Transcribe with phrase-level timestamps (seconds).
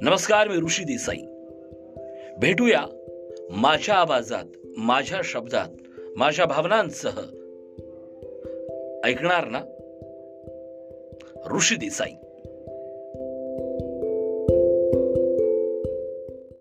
[0.00, 1.22] नमस्कार मी ऋषी देसाई.
[2.38, 2.82] भेटूया
[3.50, 4.44] माझ्या आवाजात
[4.76, 5.68] माझ्या शब्दात
[6.16, 7.20] माझ्या भावनांसह.
[9.04, 9.60] ऐकणार ना?
[11.56, 12.12] ऋषी देसाई.